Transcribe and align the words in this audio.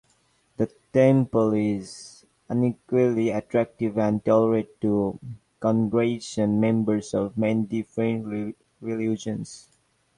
The 0.57 0.65
temple 0.91 1.53
is 1.53 2.25
uniquely 2.49 3.29
attractive 3.29 3.99
and 3.99 4.25
tolerant 4.25 4.69
to 4.81 5.19
congregation 5.59 6.59
members 6.59 7.13
of 7.13 7.37
many 7.37 7.65
different 7.67 8.55
religions. 8.81 9.69